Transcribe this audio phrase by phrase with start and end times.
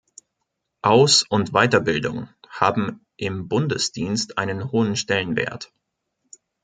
[0.81, 5.71] Aus- und Weiterbildung haben im Bundesdienst einen hohen Stellenwert.